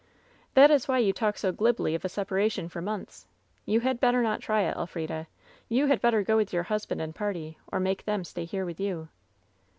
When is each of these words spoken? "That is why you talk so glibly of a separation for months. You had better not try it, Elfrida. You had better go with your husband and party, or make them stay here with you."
"That 0.55 0.71
is 0.71 0.87
why 0.87 0.97
you 0.97 1.13
talk 1.13 1.37
so 1.37 1.51
glibly 1.51 1.93
of 1.93 2.03
a 2.03 2.09
separation 2.09 2.69
for 2.69 2.81
months. 2.81 3.27
You 3.67 3.81
had 3.81 3.99
better 3.99 4.23
not 4.23 4.41
try 4.41 4.61
it, 4.63 4.75
Elfrida. 4.75 5.27
You 5.69 5.85
had 5.85 6.01
better 6.01 6.23
go 6.23 6.37
with 6.37 6.51
your 6.51 6.63
husband 6.63 6.99
and 6.99 7.13
party, 7.13 7.59
or 7.71 7.79
make 7.79 8.05
them 8.05 8.23
stay 8.23 8.45
here 8.45 8.65
with 8.65 8.79
you." 8.79 9.09